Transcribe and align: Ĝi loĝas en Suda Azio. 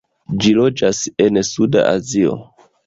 Ĝi 0.45 0.53
loĝas 0.61 1.03
en 1.27 1.39
Suda 1.53 1.87
Azio. 1.95 2.39